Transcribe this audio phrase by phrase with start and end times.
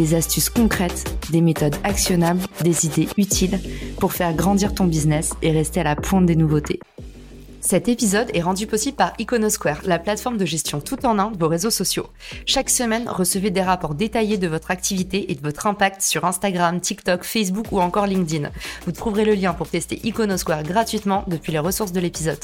[0.00, 3.60] des astuces concrètes, des méthodes actionnables, des idées utiles
[3.98, 6.80] pour faire grandir ton business et rester à la pointe des nouveautés.
[7.60, 11.38] Cet épisode est rendu possible par Iconosquare, la plateforme de gestion tout en un de
[11.38, 12.06] vos réseaux sociaux.
[12.46, 16.80] Chaque semaine, recevez des rapports détaillés de votre activité et de votre impact sur Instagram,
[16.80, 18.48] TikTok, Facebook ou encore LinkedIn.
[18.86, 22.40] Vous trouverez le lien pour tester Iconosquare gratuitement depuis les ressources de l'épisode.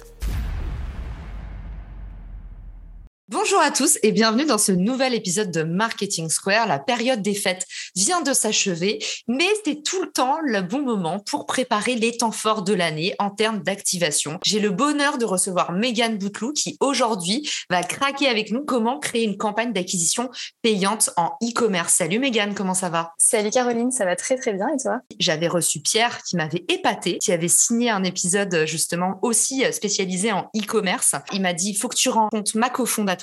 [3.28, 6.68] Bonjour à tous et bienvenue dans ce nouvel épisode de Marketing Square.
[6.68, 7.66] La période des fêtes
[7.96, 12.30] vient de s'achever, mais c'est tout le temps le bon moment pour préparer les temps
[12.30, 14.38] forts de l'année en termes d'activation.
[14.44, 19.24] J'ai le bonheur de recevoir Megan Boutlou qui aujourd'hui va craquer avec nous comment créer
[19.24, 20.30] une campagne d'acquisition
[20.62, 21.94] payante en e-commerce.
[21.94, 23.12] Salut Megan, comment ça va?
[23.18, 25.00] Salut Caroline, ça va très très bien et toi?
[25.18, 30.48] J'avais reçu Pierre qui m'avait épaté, qui avait signé un épisode justement aussi spécialisé en
[30.56, 31.16] e-commerce.
[31.33, 33.16] Il m'a dit, il faut que tu rencontres ma cofondatrice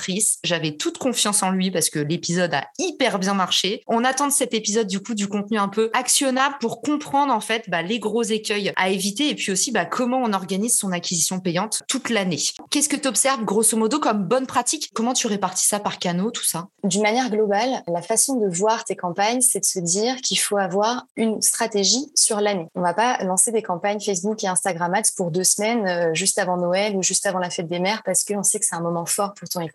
[0.44, 3.84] j'avais toute confiance en lui parce que l'épisode a hyper bien marché.
[3.88, 7.40] On attend de cet épisode du coup du contenu un peu actionnable pour comprendre en
[7.40, 10.92] fait bah, les gros écueils à éviter et puis aussi bah, comment on organise son
[10.92, 12.40] acquisition payante toute l'année.
[12.70, 14.90] Qu'est-ce que tu observes grosso modo comme bonne pratique?
[14.94, 16.68] Comment tu répartis ça par canaux, tout ça?
[16.84, 20.58] D'une manière globale, la façon de voir tes campagnes, c'est de se dire qu'il faut
[20.58, 22.68] avoir une stratégie sur l'année.
[22.76, 26.40] On va pas lancer des campagnes Facebook et Instagram Ads pour deux semaines euh, juste
[26.40, 28.82] avant Noël ou juste avant la fête des mères parce qu'on sait que c'est un
[28.82, 29.70] moment fort pour ton e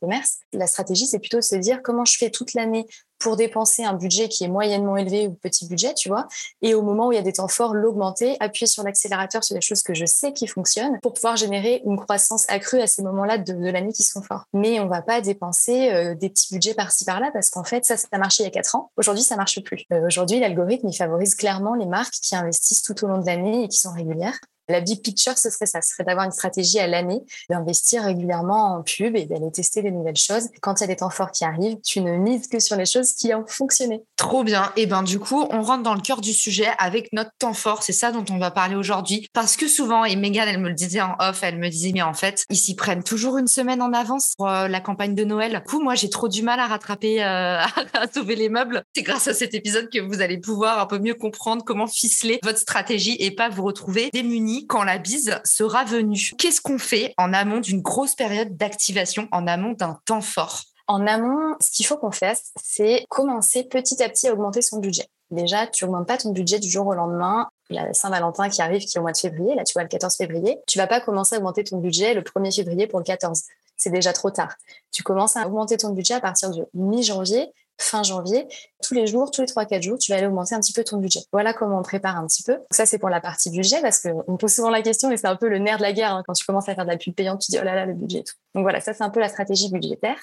[0.52, 2.86] la stratégie, c'est plutôt de se dire comment je fais toute l'année
[3.18, 6.28] pour dépenser un budget qui est moyennement élevé ou petit budget, tu vois,
[6.62, 9.54] et au moment où il y a des temps forts, l'augmenter, appuyer sur l'accélérateur sur
[9.54, 13.02] des choses que je sais qui fonctionnent pour pouvoir générer une croissance accrue à ces
[13.02, 14.44] moments-là de, l'année qui sont forts.
[14.52, 17.96] Mais on va pas dépenser euh, des petits budgets par-ci par-là parce qu'en fait, ça,
[17.96, 18.90] ça a marché il y a quatre ans.
[18.96, 19.84] Aujourd'hui, ça marche plus.
[19.92, 23.64] Euh, aujourd'hui, l'algorithme, il favorise clairement les marques qui investissent tout au long de l'année
[23.64, 24.38] et qui sont régulières.
[24.68, 28.76] La big picture, ce serait ça, ce serait d'avoir une stratégie à l'année, d'investir régulièrement
[28.76, 30.48] en pub et d'aller tester des nouvelles choses.
[30.60, 32.84] Quand il y a des temps forts qui arrivent, tu ne mises que sur les
[32.84, 34.02] choses qui ont fonctionné.
[34.16, 34.72] Trop bien.
[34.76, 37.82] Et ben du coup, on rentre dans le cœur du sujet avec notre temps fort.
[37.82, 39.26] C'est ça dont on va parler aujourd'hui.
[39.32, 42.02] Parce que souvent, et Megan, elle me le disait en off, elle me disait, mais
[42.02, 45.24] en fait, ils s'y prennent toujours une semaine en avance pour euh, la campagne de
[45.24, 45.62] Noël.
[45.64, 47.58] Du coup, moi, j'ai trop du mal à rattraper, euh,
[47.94, 48.82] à sauver les meubles.
[48.94, 52.40] C'est grâce à cet épisode que vous allez pouvoir un peu mieux comprendre comment ficeler
[52.42, 56.32] votre stratégie et pas vous retrouver démunis quand la bise sera venue.
[56.38, 60.64] Qu'est-ce qu'on fait en amont d'une grosse période d'activation, en amont d'un temps fort?
[60.88, 64.78] En amont, ce qu'il faut qu'on fasse, c'est commencer petit à petit à augmenter son
[64.78, 65.06] budget.
[65.30, 67.48] Déjà, tu augmentes pas ton budget du jour au lendemain.
[67.68, 69.54] Il y a Saint-Valentin qui arrive, qui est au mois de février.
[69.54, 70.58] Là, tu vois, le 14 février.
[70.66, 73.42] Tu vas pas commencer à augmenter ton budget le 1er février pour le 14.
[73.76, 74.54] C'est déjà trop tard.
[74.90, 78.46] Tu commences à augmenter ton budget à partir du mi-janvier fin janvier,
[78.82, 80.98] tous les jours, tous les 3-4 jours, tu vas aller augmenter un petit peu ton
[80.98, 81.20] budget.
[81.32, 82.58] Voilà comment on prépare un petit peu.
[82.70, 85.26] ça, c'est pour la partie budget parce qu'on me pose souvent la question et c'est
[85.26, 86.12] un peu le nerf de la guerre.
[86.12, 86.22] Hein.
[86.26, 87.94] Quand tu commences à faire de la pub payante, tu dis oh là là, le
[87.94, 88.34] budget et tout.
[88.54, 90.18] Donc voilà, ça, c'est un peu la stratégie budgétaire.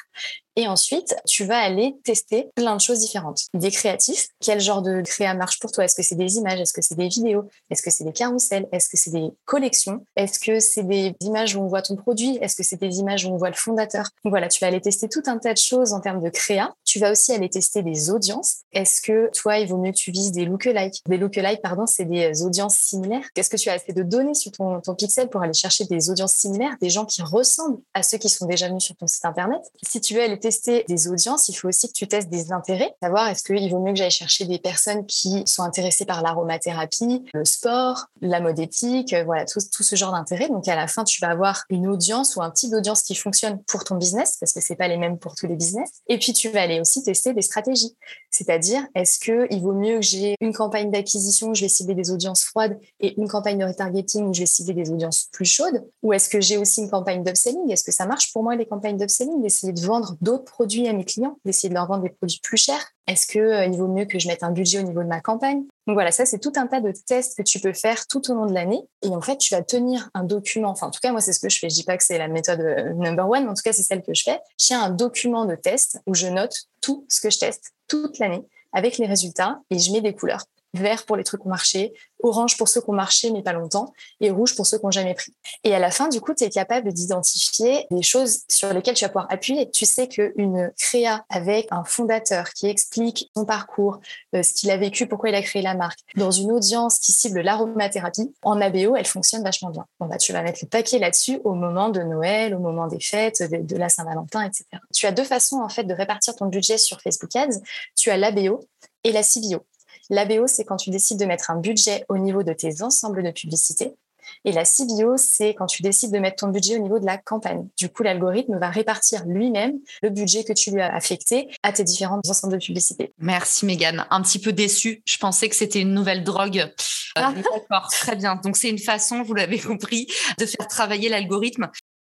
[0.55, 3.41] Et ensuite, tu vas aller tester plein de choses différentes.
[3.53, 4.27] Des créatifs.
[4.39, 5.83] Quel genre de créa marche pour toi?
[5.83, 6.59] Est-ce que c'est des images?
[6.59, 7.43] Est-ce que c'est des vidéos?
[7.69, 8.67] Est-ce que c'est des carousels?
[8.71, 10.05] Est-ce que c'est des collections?
[10.15, 12.37] Est-ce que c'est des images où on voit ton produit?
[12.41, 14.05] Est-ce que c'est des images où on voit le fondateur?
[14.23, 16.73] Donc voilà, tu vas aller tester tout un tas de choses en termes de créa.
[16.85, 18.61] Tu vas aussi aller tester des audiences.
[18.71, 21.01] Est-ce que toi, il vaut mieux que tu vises des lookalikes?
[21.07, 23.27] Des lookalikes, pardon, c'est des audiences similaires.
[23.35, 26.09] Est-ce que tu as assez de données sur ton, ton pixel pour aller chercher des
[26.09, 29.25] audiences similaires, des gens qui ressemblent à ceux qui sont déjà venus sur ton site
[29.25, 32.51] internet Si tu veux aller tester des audiences, il faut aussi que tu testes des
[32.51, 32.95] intérêts.
[33.01, 37.23] Savoir est-ce qu'il vaut mieux que j'aille chercher des personnes qui sont intéressées par l'aromathérapie,
[37.33, 40.49] le sport, la mode éthique, euh, voilà, tout, ce genre d'intérêt.
[40.49, 43.61] Donc à la fin, tu vas avoir une audience ou un type d'audience qui fonctionne
[43.63, 45.89] pour ton business parce que c'est pas les mêmes pour tous les business.
[46.07, 47.95] Et puis tu vas aller aussi tester des stratégies.
[48.29, 52.11] C'est-à-dire, est-ce qu'il vaut mieux que j'ai une campagne d'acquisition où je vais cibler des
[52.11, 55.85] audiences froides et une campagne de retargeting où je vais cibler des audiences plus chaudes?
[56.03, 57.71] Ou est-ce que j'ai aussi une campagne d'upselling?
[57.71, 60.93] Est-ce que ça marche pour moi les campagnes d'upselling D'essayer de vendre d'autres produits à
[60.93, 64.05] mes clients, d'essayer de leur vendre des produits plus chers Est-ce qu'il euh, vaut mieux
[64.05, 65.63] que je mette un budget au niveau de ma campagne?
[65.87, 68.35] Donc voilà, ça c'est tout un tas de tests que tu peux faire tout au
[68.35, 68.81] long de l'année.
[69.01, 70.69] Et en fait, tu vas tenir un document.
[70.69, 71.69] Enfin, en tout cas, moi c'est ce que je fais.
[71.69, 73.83] Je dis pas que c'est la méthode euh, number one, mais en tout cas c'est
[73.83, 74.39] celle que je fais.
[74.57, 78.45] J'ai un document de test où je note tout ce que je teste toute l'année
[78.73, 80.45] avec les résultats et je mets des couleurs.
[80.77, 83.53] Vert pour les trucs qui ont marché, orange pour ceux qui ont marché mais pas
[83.53, 85.33] longtemps, et rouge pour ceux qui n'ont jamais pris.
[85.63, 89.05] Et à la fin, du coup, tu es capable d'identifier des choses sur lesquelles tu
[89.05, 89.69] vas pouvoir appuyer.
[89.71, 93.99] Tu sais qu'une créa avec un fondateur qui explique son parcours,
[94.35, 97.11] euh, ce qu'il a vécu, pourquoi il a créé la marque, dans une audience qui
[97.11, 99.85] cible l'aromathérapie, en ABO, elle fonctionne vachement bien.
[99.99, 102.99] Bon, bah, tu vas mettre le paquet là-dessus au moment de Noël, au moment des
[102.99, 104.65] fêtes, de, la Saint-Valentin, etc.
[104.93, 107.59] Tu as deux façons en fait de répartir ton budget sur Facebook Ads.
[107.95, 108.61] Tu as l'ABO
[109.03, 109.65] et la CBO.
[110.09, 113.31] L'ABO, c'est quand tu décides de mettre un budget au niveau de tes ensembles de
[113.31, 113.95] publicité.
[114.43, 117.17] Et la CBO, c'est quand tu décides de mettre ton budget au niveau de la
[117.17, 117.67] campagne.
[117.77, 121.83] Du coup, l'algorithme va répartir lui-même le budget que tu lui as affecté à tes
[121.83, 123.13] différents ensembles de publicité.
[123.19, 124.05] Merci Megan.
[124.09, 125.01] Un petit peu déçue.
[125.05, 126.57] Je pensais que c'était une nouvelle drogue.
[126.57, 127.33] Euh, ah.
[127.33, 128.35] D'accord, très bien.
[128.35, 131.69] Donc c'est une façon, vous l'avez compris, de faire travailler l'algorithme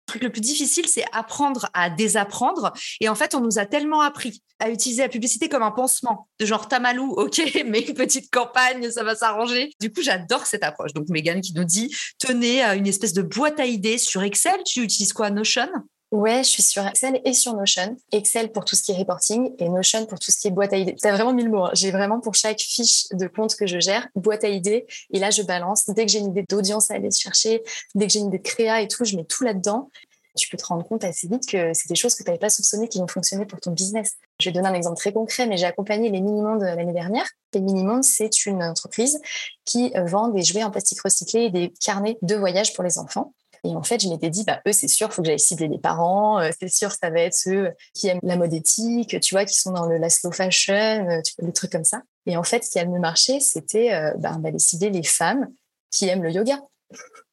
[0.08, 2.74] truc le plus difficile, c'est apprendre à désapprendre.
[3.00, 6.28] Et en fait, on nous a tellement appris à utiliser la publicité comme un pansement,
[6.40, 9.72] de genre tamalou, ok, mais une petite campagne, ça va s'arranger.
[9.80, 10.94] Du coup, j'adore cette approche.
[10.94, 14.60] Donc, Megan qui nous dit, tenez à une espèce de boîte à idées sur Excel.
[14.66, 15.70] Tu utilises quoi, Notion?
[16.12, 17.98] Ouais, je suis sur Excel et sur Notion.
[18.14, 20.72] Excel pour tout ce qui est reporting et Notion pour tout ce qui est boîte
[20.72, 20.96] à idées.
[20.98, 21.66] C'est vraiment mille mots.
[21.66, 21.72] Hein.
[21.74, 24.88] J'ai vraiment pour chaque fiche de compte que je gère, boîte à idées.
[25.12, 25.86] Et là, je balance.
[25.90, 27.62] Dès que j'ai une idée d'audience à aller chercher,
[27.94, 29.90] dès que j'ai une idée de créa et tout, je mets tout là-dedans.
[30.38, 32.50] Tu peux te rendre compte assez vite que c'est des choses que tu n'avais pas
[32.50, 34.14] soupçonnées qui vont fonctionner pour ton business.
[34.40, 37.28] Je vais donner un exemple très concret, mais j'ai accompagné les Minimondes l'année dernière.
[37.54, 39.20] Les Minimondes, c'est une entreprise
[39.66, 43.34] qui vend des jouets en plastique recyclé et des carnets de voyage pour les enfants.
[43.64, 45.80] Et en fait, je m'étais dit, bah, eux, c'est sûr, faut que j'aille cibler les
[45.80, 46.40] parents.
[46.40, 49.60] Euh, c'est sûr, ça va être ceux qui aiment la mode éthique, tu vois, qui
[49.60, 52.02] sont dans le, la slow fashion, euh, tu vois, des trucs comme ça.
[52.26, 55.48] Et en fait, ce qui a mieux marché, c'était euh, bah, d'aller cibler les femmes
[55.92, 56.60] qui aiment le yoga.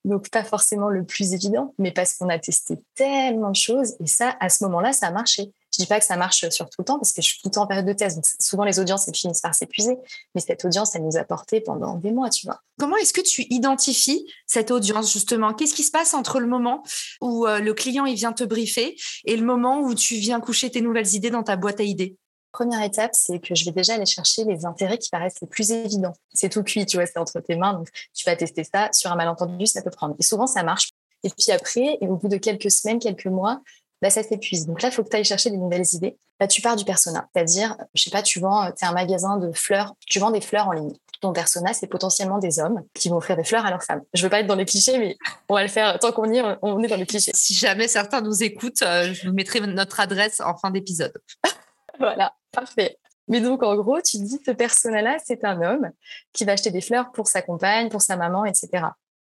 [0.05, 3.95] Donc, pas forcément le plus évident, mais parce qu'on a testé tellement de choses.
[4.01, 5.53] Et ça, à ce moment-là, ça a marché.
[5.75, 7.49] Je dis pas que ça marche sur tout le temps parce que je suis tout
[7.49, 8.17] le temps en période de test.
[8.17, 9.97] Donc souvent les audiences elles finissent par s'épuiser,
[10.35, 12.61] mais cette audience elle nous a porté pendant des mois, tu vois.
[12.79, 15.53] Comment est-ce que tu identifies cette audience justement?
[15.53, 16.85] Qu'est-ce qui se passe entre le moment
[17.21, 20.71] où euh, le client il vient te briefer et le moment où tu viens coucher
[20.71, 22.17] tes nouvelles idées dans ta boîte à idées?
[22.53, 25.73] Première étape, c'est que je vais déjà aller chercher les intérêts qui paraissent les plus
[25.73, 26.13] évidents.
[26.33, 28.91] C'est tout cuit, tu vois, c'est entre tes mains, donc tu vas tester ça.
[28.93, 30.15] Sur un malentendu, ça peut prendre.
[30.21, 30.91] Et souvent, ça marche.
[31.25, 33.61] Et puis après, et au bout de quelques semaines, quelques mois,
[34.05, 34.67] bah, ça s'épuise.
[34.67, 36.19] Donc là, il faut que tu ailles chercher des nouvelles idées.
[36.39, 37.27] Là, tu pars du persona.
[37.33, 40.43] C'est-à-dire, je sais pas, tu vends, tu es un magasin de fleurs, tu vends des
[40.43, 40.93] fleurs en ligne.
[41.23, 44.03] Ton persona, c'est potentiellement des hommes qui vont offrir des fleurs à leurs femmes.
[44.13, 45.17] Je veux pas être dans les clichés, mais
[45.49, 47.31] on va le faire tant qu'on y est, on est dans les clichés.
[47.35, 51.15] Si jamais certains nous écoutent, euh, je vous mettrai notre adresse en fin d'épisode.
[51.99, 52.99] voilà, parfait.
[53.29, 55.91] Mais donc, en gros, tu dis, ce persona-là, c'est un homme
[56.35, 58.85] qui va acheter des fleurs pour sa compagne, pour sa maman, etc.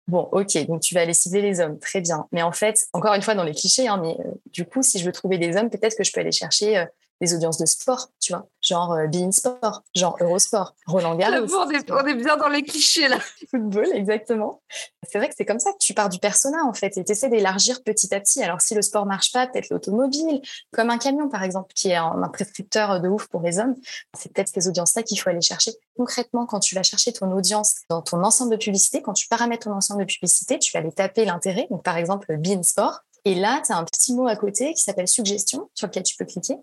[0.09, 2.25] Bon, ok, donc tu vas aller cibler les hommes, très bien.
[2.31, 4.97] Mais en fait, encore une fois, dans les clichés, hein, mais euh, du coup, si
[4.97, 6.85] je veux trouver des hommes, peut-être que je peux aller chercher euh,
[7.21, 11.47] des audiences de sport, tu vois, genre euh, Bein Sport, genre Eurosport, Roland Garros.
[11.53, 13.19] on, est, on est bien dans les clichés là.
[13.51, 14.61] Football, exactement.
[15.09, 17.11] C'est vrai que c'est comme ça que tu pars du persona en fait et tu
[17.11, 18.41] essaies d'élargir petit à petit.
[18.41, 21.95] Alors si le sport marche pas, peut-être l'automobile, comme un camion par exemple, qui est
[21.95, 23.75] un, un prescripteur de ouf pour les hommes,
[24.17, 25.71] c'est peut-être ces audiences-là qu'il faut aller chercher.
[25.97, 29.65] Concrètement, quand tu vas chercher ton audience dans ton ensemble de publicité, quand tu paramètres
[29.65, 31.67] ton ensemble de publicité, tu vas aller taper l'intérêt.
[31.69, 34.81] Donc par exemple, Bein Sport, et là, tu as un petit mot à côté qui
[34.81, 36.55] s'appelle suggestion, sur lequel tu peux cliquer.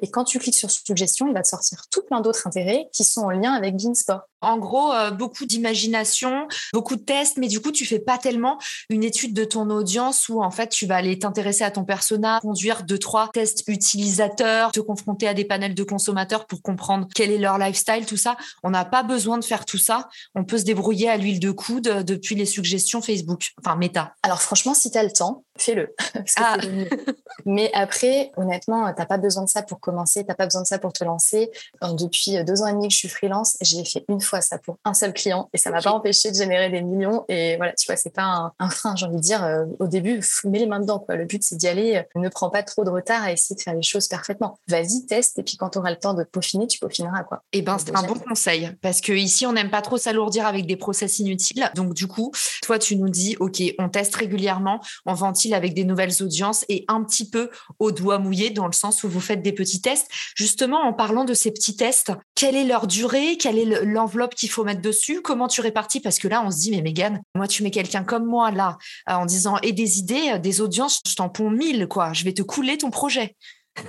[0.00, 3.04] Et quand tu cliques sur suggestion, il va te sortir tout plein d'autres intérêts qui
[3.04, 4.22] sont en lien avec Beansport.
[4.42, 8.58] En gros, euh, beaucoup d'imagination, beaucoup de tests, mais du coup, tu fais pas tellement
[8.90, 12.38] une étude de ton audience où en fait, tu vas aller t'intéresser à ton persona,
[12.42, 17.30] conduire deux, trois tests utilisateurs, te confronter à des panels de consommateurs pour comprendre quel
[17.30, 18.36] est leur lifestyle, tout ça.
[18.62, 20.08] On n'a pas besoin de faire tout ça.
[20.34, 24.14] On peut se débrouiller à l'huile de coude depuis les suggestions Facebook, enfin Meta.
[24.22, 25.94] Alors franchement, si tu as le temps, fais-le.
[26.36, 26.58] ah.
[27.46, 30.62] mais après, honnêtement, tu n'as pas besoin de ça pour commencer, tu n'as pas besoin
[30.62, 31.50] de ça pour te lancer.
[31.82, 34.78] depuis deux ans et demi que je suis freelance, j'ai fait une fois ça pour
[34.84, 37.24] un seul client et ça m'a pas empêché de générer des millions.
[37.28, 39.44] Et voilà, tu vois, c'est pas un, frein, j'ai envie de dire.
[39.44, 40.98] Euh, au début, mets les mains dedans.
[40.98, 41.16] Quoi.
[41.16, 41.96] Le but, c'est d'y aller.
[41.96, 44.58] Euh, ne prends pas trop de retard à essayer de faire les choses parfaitement.
[44.68, 47.22] Vas-y, teste et puis quand tu auras le temps de peaufiner, tu peaufineras.
[47.24, 47.42] Quoi.
[47.52, 50.46] Et eh ben, c'est un bon conseil parce que ici, on n'aime pas trop s'alourdir
[50.46, 51.70] avec des process inutiles.
[51.74, 55.84] Donc, du coup, toi, tu nous dis, OK, on teste régulièrement, on ventile avec des
[55.84, 59.42] nouvelles audiences et un petit peu au doigt mouillé dans le sens où vous faites
[59.42, 60.08] des petits tests.
[60.34, 63.36] Justement, en parlant de ces petits tests, quelle est leur durée?
[63.36, 65.22] Quelle est l'enveloppe qu'il faut mettre dessus?
[65.22, 66.00] Comment tu répartis?
[66.00, 68.76] Parce que là, on se dit, mais Megan, moi, tu mets quelqu'un comme moi là,
[69.08, 72.12] euh, en disant, et des idées, euh, des audiences, je t'en ponds mille, quoi.
[72.12, 73.36] Je vais te couler ton projet.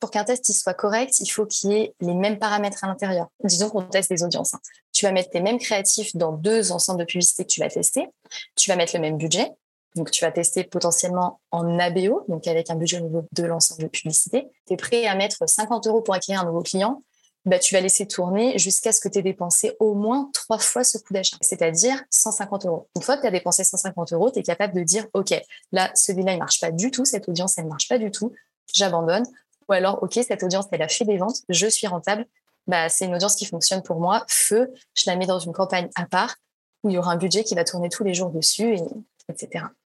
[0.00, 2.88] Pour qu'un test il soit correct, il faut qu'il y ait les mêmes paramètres à
[2.88, 3.28] l'intérieur.
[3.44, 4.54] Disons qu'on teste des audiences.
[4.54, 4.60] Hein.
[4.92, 8.08] Tu vas mettre tes mêmes créatifs dans deux ensembles de publicités que tu vas tester.
[8.56, 9.52] Tu vas mettre le même budget.
[9.94, 13.82] Donc, tu vas tester potentiellement en ABO, donc avec un budget au niveau de l'ensemble
[13.82, 14.48] de publicité.
[14.66, 17.02] Tu es prêt à mettre 50 euros pour acquérir un nouveau client
[17.44, 20.84] bah, tu vas laisser tourner jusqu'à ce que tu aies dépensé au moins trois fois
[20.84, 22.88] ce coût d'achat, c'est-à-dire 150 euros.
[22.94, 25.34] Une fois que tu as dépensé 150 euros, tu es capable de dire, OK,
[25.72, 28.32] là, celui-là, il marche pas du tout, cette audience, elle marche pas du tout,
[28.72, 29.24] j'abandonne.
[29.68, 32.26] Ou alors, OK, cette audience, elle a fait des ventes, je suis rentable,
[32.68, 35.88] bah, c'est une audience qui fonctionne pour moi, feu, je la mets dans une campagne
[35.96, 36.36] à part
[36.84, 38.82] où il y aura un budget qui va tourner tous les jours dessus, et,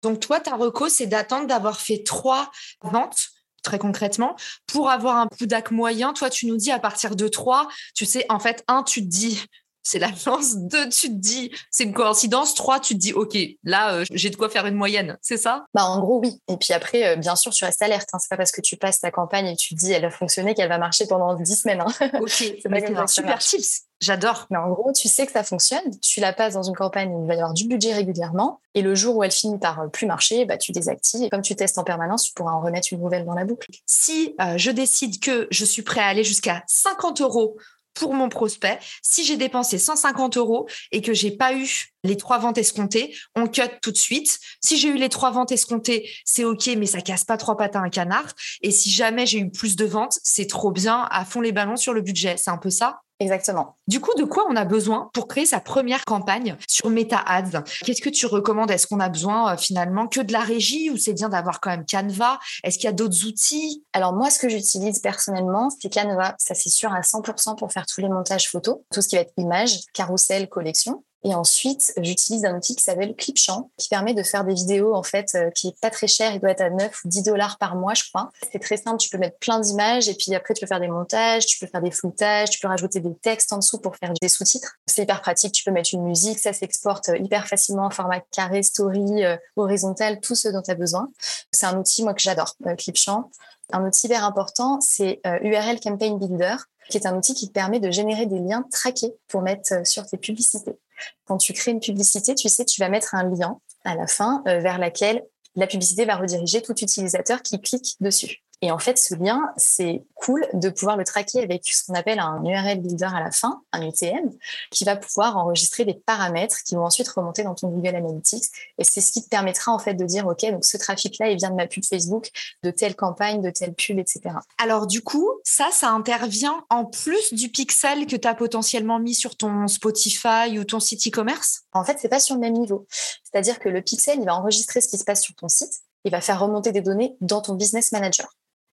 [0.03, 2.51] Donc, toi, ta reco, c'est d'attendre d'avoir fait trois
[2.83, 3.29] ventes
[3.67, 7.27] très concrètement, pour avoir un coup d'ac moyen, toi, tu nous dis à partir de
[7.27, 9.45] trois, tu sais, en fait, un, tu te dis,
[9.87, 10.57] c'est la chance.
[10.57, 12.55] Deux, tu te dis, c'est une coïncidence.
[12.55, 15.17] Trois, tu te dis, OK, là, euh, j'ai de quoi faire une moyenne.
[15.23, 15.65] C'est ça?
[15.75, 16.41] Bah, en gros, oui.
[16.49, 18.09] Et puis après, euh, bien sûr, tu restes alerte.
[18.13, 18.19] Hein.
[18.19, 20.55] C'est pas parce que tu passes ta campagne et tu te dis, elle va fonctionner
[20.55, 21.81] qu'elle va marcher pendant dix semaines.
[21.81, 22.11] Hein.
[22.21, 23.83] OK, c'est un super tips.
[24.01, 24.47] J'adore.
[24.51, 25.85] Mais en gros, tu sais que ça fonctionne.
[26.03, 28.61] Tu la passes dans une campagne où il va y avoir du budget régulièrement.
[28.75, 31.23] Et le jour où elle finit par euh, plus marcher, bah, tu désactives.
[31.23, 33.71] Et comme tu testes en permanence, tu pourras en remettre une nouvelle dans la boucle.
[33.87, 37.57] Si je décide que je suis prêt à aller jusqu'à 50 euros
[37.97, 38.79] pour mon prospect.
[39.03, 41.69] Si j'ai dépensé 150 euros et que j'ai pas eu
[42.05, 44.39] les trois ventes escomptées, on cut tout de suite.
[44.63, 47.77] Si j'ai eu les trois ventes escomptées, c'est ok, mais ça casse pas trois pattes
[47.77, 48.33] à un canard.
[48.63, 51.77] Et si jamais j'ai eu plus de ventes, c'est trop bien, à fond les ballons
[51.77, 52.37] sur le budget.
[52.37, 53.77] C'est un peu ça Exactement.
[53.89, 57.63] Du coup, de quoi on a besoin pour créer sa première campagne sur Meta Ads?
[57.85, 58.71] Qu'est-ce que tu recommandes?
[58.71, 61.71] Est-ce qu'on a besoin euh, finalement que de la régie ou c'est bien d'avoir quand
[61.71, 62.39] même Canva?
[62.63, 63.85] Est-ce qu'il y a d'autres outils?
[63.95, 66.35] Alors moi, ce que j'utilise personnellement, c'est Canva.
[66.39, 69.23] Ça, c'est sûr à 100% pour faire tous les montages photos, tout ce qui va
[69.23, 71.03] être image, carrousel, collection.
[71.27, 75.03] Et ensuite, j'utilise un outil qui s'appelle Clipchamp, qui permet de faire des vidéos, en
[75.03, 76.33] fait, euh, qui est pas très cher.
[76.33, 78.31] Il doit être à 9 ou 10 dollars par mois, je crois.
[78.53, 78.99] C'est très simple.
[78.99, 81.67] Tu peux mettre plein d'images et puis après, tu peux faire des montages, tu peux
[81.67, 84.77] faire des floutages, tu peux rajouter des textes en dessous pour faire des sous-titres.
[84.87, 85.51] C'est hyper pratique.
[85.51, 86.39] Tu peux mettre une musique.
[86.39, 90.71] Ça s'exporte euh, hyper facilement en format carré, story, euh, horizontal, tout ce dont tu
[90.71, 91.09] as besoin.
[91.51, 93.33] C'est un outil, moi, que j'adore, Clipchamp.
[93.73, 96.55] Un outil hyper important, c'est URL Campaign Builder,
[96.89, 100.07] qui est un outil qui te permet de générer des liens traqués pour mettre sur
[100.07, 100.79] tes publicités.
[101.25, 104.43] Quand tu crées une publicité, tu sais, tu vas mettre un lien à la fin
[104.47, 105.25] euh, vers laquelle
[105.55, 108.43] la publicité va rediriger tout utilisateur qui clique dessus.
[108.63, 112.19] Et en fait, ce lien, c'est cool de pouvoir le traquer avec ce qu'on appelle
[112.19, 114.31] un URL builder à la fin, un UTM,
[114.71, 118.45] qui va pouvoir enregistrer des paramètres qui vont ensuite remonter dans ton Google Analytics.
[118.79, 121.37] Et c'est ce qui te permettra en fait de dire, OK, donc ce trafic-là, il
[121.37, 122.31] vient de ma pub Facebook,
[122.63, 124.37] de telle campagne, de telle pub, etc.
[124.59, 129.15] Alors du coup, ça, ça intervient en plus du pixel que tu as potentiellement mis
[129.15, 131.63] sur ton Spotify ou ton site e-commerce?
[131.73, 132.87] En fait, c'est pas sur le même niveau.
[133.23, 136.11] C'est-à-dire que le pixel, il va enregistrer ce qui se passe sur ton site, il
[136.11, 138.29] va faire remonter des données dans ton business manager.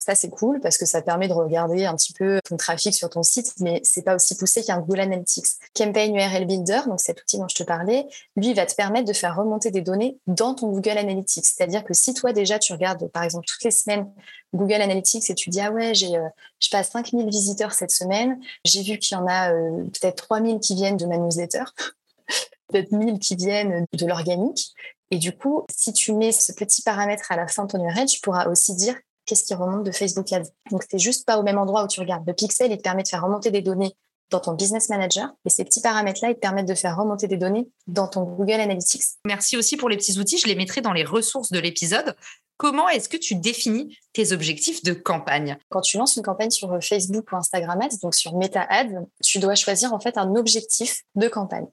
[0.05, 3.09] Ça, c'est cool parce que ça permet de regarder un petit peu ton trafic sur
[3.09, 5.47] ton site, mais c'est pas aussi poussé qu'un Google Analytics.
[5.77, 9.13] Campaign URL Builder, donc cet outil dont je te parlais, lui va te permettre de
[9.13, 11.45] faire remonter des données dans ton Google Analytics.
[11.45, 14.13] C'est-à-dire que si toi déjà tu regardes par exemple toutes les semaines
[14.53, 16.29] Google Analytics et tu dis ah ouais j'ai euh,
[16.59, 20.59] je passe 5000 visiteurs cette semaine, j'ai vu qu'il y en a euh, peut-être 3000
[20.59, 21.63] qui viennent de ma newsletter,
[22.73, 24.73] peut-être 1000 qui viennent de l'organique.
[25.13, 28.07] Et du coup, si tu mets ce petit paramètre à la fin de ton URL,
[28.07, 30.51] tu pourras aussi dire qu'est-ce qui remonte de Facebook Ads.
[30.71, 32.27] Donc, c'est juste pas au même endroit où tu regardes.
[32.27, 33.95] Le pixel, il te permet de faire remonter des données
[34.31, 35.29] dans ton business manager.
[35.45, 38.61] Et ces petits paramètres-là, ils te permettent de faire remonter des données dans ton Google
[38.61, 39.03] Analytics.
[39.25, 40.39] Merci aussi pour les petits outils.
[40.39, 42.17] Je les mettrai dans les ressources de l'épisode.
[42.57, 45.59] Comment est-ce que tu définis tes objectifs de campagne?
[45.69, 49.39] Quand tu lances une campagne sur Facebook ou Instagram Ads, donc sur Meta Ads, tu
[49.39, 51.67] dois choisir en fait un objectif de campagne.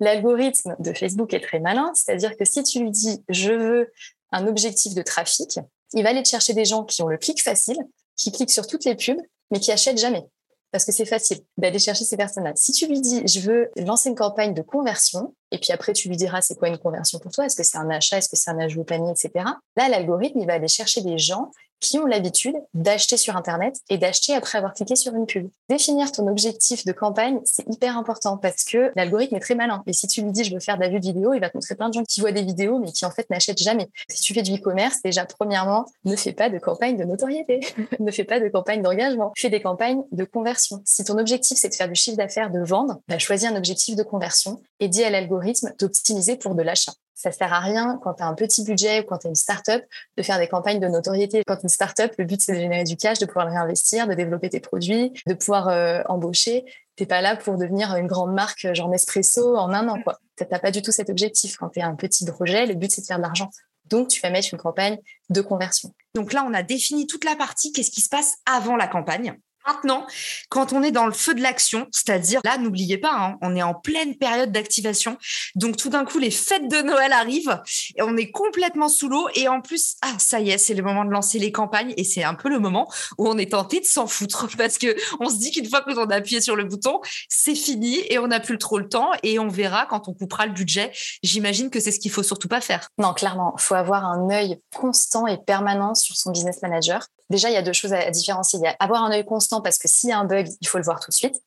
[0.00, 3.92] L'algorithme de Facebook est très malin, c'est-à-dire que si tu lui dis je veux
[4.32, 5.60] un objectif de trafic,
[5.94, 7.78] il va aller chercher des gens qui ont le clic facile,
[8.16, 9.20] qui cliquent sur toutes les pubs,
[9.50, 10.24] mais qui achètent jamais.
[10.72, 12.52] Parce que c'est facile d'aller chercher ces personnes-là.
[12.54, 16.08] Si tu lui dis, je veux lancer une campagne de conversion, et puis après, tu
[16.08, 17.46] lui diras, c'est quoi une conversion pour toi?
[17.46, 18.18] Est-ce que c'est un achat?
[18.18, 19.30] Est-ce que c'est un ajout au panier, etc.
[19.76, 23.98] Là, l'algorithme, il va aller chercher des gens qui ont l'habitude d'acheter sur Internet et
[23.98, 25.48] d'acheter après avoir cliqué sur une pub.
[25.68, 29.82] Définir ton objectif de campagne, c'est hyper important parce que l'algorithme est très malin.
[29.86, 31.56] Et si tu lui dis je veux faire de la vue vidéo, il va te
[31.56, 33.88] montrer plein de gens qui voient des vidéos mais qui en fait n'achètent jamais.
[34.08, 37.60] Si tu fais du e-commerce, déjà premièrement, ne fais pas de campagne de notoriété,
[37.98, 40.82] ne fais pas de campagne d'engagement, fais des campagnes de conversion.
[40.84, 43.96] Si ton objectif c'est de faire du chiffre d'affaires, de vendre, bah, choisis un objectif
[43.96, 46.92] de conversion et dis à l'algorithme d'optimiser pour de l'achat.
[47.20, 49.36] Ça sert à rien quand tu as un petit budget ou quand tu as une
[49.36, 49.84] start-up
[50.16, 51.42] de faire des campagnes de notoriété.
[51.46, 54.14] Quand une start-up, le but c'est de générer du cash, de pouvoir le réinvestir, de
[54.14, 56.64] développer tes produits, de pouvoir euh, embaucher.
[56.96, 60.18] T'es pas là pour devenir une grande marque genre Nespresso en un an quoi.
[60.36, 61.58] T'as pas du tout cet objectif.
[61.58, 63.50] Quand tu es un petit projet, le but c'est de faire de l'argent.
[63.84, 64.98] Donc, tu vas mettre une campagne
[65.28, 65.92] de conversion.
[66.14, 69.36] Donc là, on a défini toute la partie, qu'est-ce qui se passe avant la campagne?
[69.66, 70.06] Maintenant,
[70.48, 73.62] quand on est dans le feu de l'action, c'est-à-dire là, n'oubliez pas, hein, on est
[73.62, 75.18] en pleine période d'activation.
[75.54, 77.60] Donc tout d'un coup, les fêtes de Noël arrivent
[77.96, 79.28] et on est complètement sous l'eau.
[79.34, 82.04] Et en plus, ah, ça y est, c'est le moment de lancer les campagnes et
[82.04, 85.28] c'est un peu le moment où on est tenté de s'en foutre parce que on
[85.28, 88.28] se dit qu'une fois que on a appuyé sur le bouton, c'est fini et on
[88.28, 90.92] n'a plus trop le temps et on verra quand on coupera le budget.
[91.22, 92.88] J'imagine que c'est ce qu'il faut surtout pas faire.
[92.98, 97.48] Non, clairement, il faut avoir un œil constant et permanent sur son business manager déjà,
[97.48, 98.58] il y a deux choses à, différencier.
[98.60, 100.68] Il y a avoir un œil constant parce que s'il y a un bug, il
[100.68, 101.42] faut le voir tout de suite.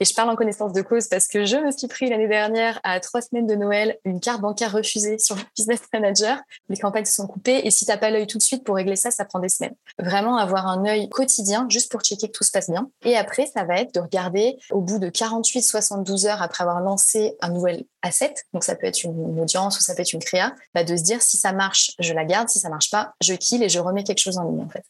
[0.00, 2.78] Et je parle en connaissance de cause parce que je me suis pris l'année dernière
[2.84, 6.38] à trois semaines de Noël une carte bancaire refusée sur le Business Manager.
[6.68, 8.76] Les campagnes se sont coupées et si tu n'as pas l'œil tout de suite pour
[8.76, 9.74] régler ça, ça prend des semaines.
[9.98, 12.88] Vraiment avoir un œil quotidien juste pour checker que tout se passe bien.
[13.04, 17.36] Et après, ça va être de regarder au bout de 48-72 heures après avoir lancé
[17.40, 20.54] un nouvel asset, donc ça peut être une, audience ou ça peut être une créa,
[20.74, 23.34] bah de se dire si ça marche, je la garde, si ça marche pas, je
[23.34, 24.84] kill et je remets quelque chose en ligne en fait.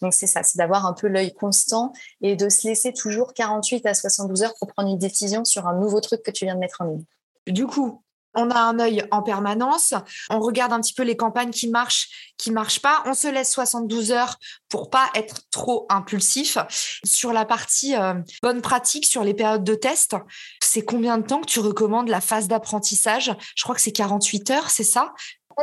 [0.00, 3.86] Donc c'est ça, c'est d'avoir un peu l'œil constant et de se laisser toujours 48
[3.86, 6.60] à 72 heures pour prendre une décision sur un nouveau truc que tu viens de
[6.60, 7.04] mettre en ligne.
[7.46, 8.02] Du coup,
[8.34, 9.94] on a un œil en permanence,
[10.28, 13.50] on regarde un petit peu les campagnes qui marchent, qui marchent pas, on se laisse
[13.52, 16.58] 72 heures pour pas être trop impulsif.
[17.04, 20.16] Sur la partie euh, bonne pratique, sur les périodes de test,
[20.62, 23.32] c'est combien de temps que tu recommandes la phase d'apprentissage?
[23.54, 25.12] Je crois que c'est 48 heures, c'est ça?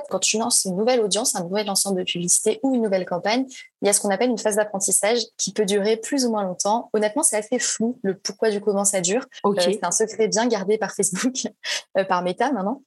[0.10, 3.46] Quand tu lances une nouvelle audience, un nouvel ensemble de publicité ou une nouvelle campagne,
[3.82, 6.44] il y a ce qu'on appelle une phase d'apprentissage qui peut durer plus ou moins
[6.44, 6.90] longtemps.
[6.94, 9.26] Honnêtement, c'est assez flou le pourquoi du comment ça dure.
[9.46, 11.48] Euh, c'est un secret bien gardé par Facebook,
[11.98, 12.82] euh, par Meta maintenant.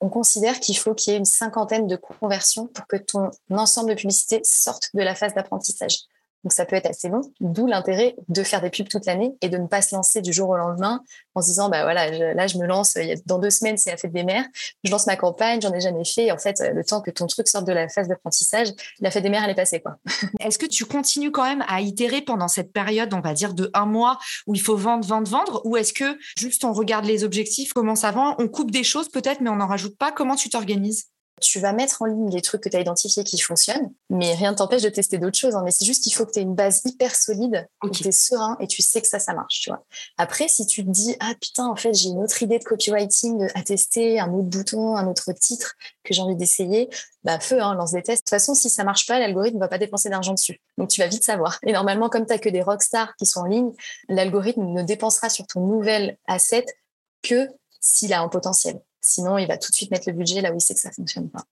[0.00, 3.90] On considère qu'il faut qu'il y ait une cinquantaine de conversions pour que ton ensemble
[3.90, 6.00] de publicité sorte de la phase d'apprentissage.
[6.46, 9.48] Donc ça peut être assez long, d'où l'intérêt de faire des pubs toute l'année et
[9.48, 11.02] de ne pas se lancer du jour au lendemain
[11.34, 14.12] en se disant bah voilà là je me lance dans deux semaines c'est la fête
[14.12, 14.44] des mères,
[14.84, 16.30] je lance ma campagne, j'en ai jamais fait.
[16.30, 18.68] En fait le temps que ton truc sorte de la phase d'apprentissage,
[19.00, 19.96] la fête des mères elle est passée quoi.
[20.38, 23.68] Est-ce que tu continues quand même à itérer pendant cette période on va dire de
[23.74, 25.62] un mois où il faut vendre vendre vendre?
[25.64, 29.08] Ou est-ce que juste on regarde les objectifs comment ça va, on coupe des choses
[29.08, 30.12] peut-être mais on n'en rajoute pas?
[30.12, 31.08] Comment tu t'organises?
[31.40, 34.52] Tu vas mettre en ligne les trucs que tu as identifiés qui fonctionnent, mais rien
[34.52, 35.54] ne t'empêche de tester d'autres choses.
[35.54, 35.62] Hein.
[35.64, 38.12] Mais c'est juste qu'il faut que tu aies une base hyper solide, que tu es
[38.12, 39.60] serein et tu sais que ça, ça marche.
[39.60, 39.84] Tu vois.
[40.16, 43.48] Après, si tu te dis, ah putain, en fait, j'ai une autre idée de copywriting
[43.54, 45.74] à tester, un autre bouton, un autre titre
[46.04, 46.88] que j'ai envie d'essayer,
[47.22, 48.22] bah feu, hein, lance des tests.
[48.22, 50.60] De toute façon, si ça marche pas, l'algorithme ne va pas dépenser d'argent dessus.
[50.78, 51.58] Donc tu vas vite savoir.
[51.66, 53.72] Et normalement, comme tu n'as que des rockstars qui sont en ligne,
[54.08, 56.64] l'algorithme ne dépensera sur ton nouvel asset
[57.22, 57.48] que
[57.80, 58.80] s'il a un potentiel.
[59.06, 60.90] Sinon, il va tout de suite mettre le budget là où il sait que ça
[60.90, 61.44] fonctionne pas.